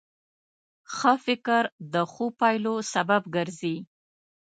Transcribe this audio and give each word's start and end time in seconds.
ښه 0.95 1.13
فکر 1.25 1.63
د 1.93 1.95
ښو 2.11 2.25
پایلو 2.39 2.75
سبب 2.93 3.21
ګرځي. 3.35 3.75